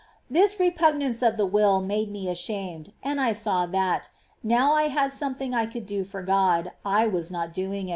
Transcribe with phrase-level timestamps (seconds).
[0.31, 4.09] This repugnance of the will made me ashamed, and I saw that,
[4.41, 7.89] now I had something I could do for God, I was not doing' Ps.